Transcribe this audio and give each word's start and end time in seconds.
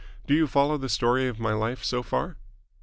Do 0.25 0.33
you 0.33 0.47
follow 0.47 0.79
the 0.79 0.89
story 0.89 1.27
of 1.27 1.39
my 1.39 1.53
life 1.53 1.83
so 1.83 2.01
far?" 2.01 2.35